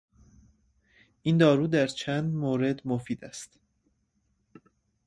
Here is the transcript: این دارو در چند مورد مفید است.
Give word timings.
این 1.21 1.37
دارو 1.37 1.67
در 1.67 1.87
چند 1.87 2.33
مورد 2.33 2.81
مفید 2.87 3.25
است. 3.25 3.59